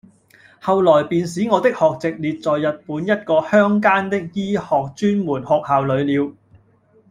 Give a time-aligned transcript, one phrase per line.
[0.59, 6.33] 後來便使我的學籍列在日本一個鄉間的醫學專門學校裏了。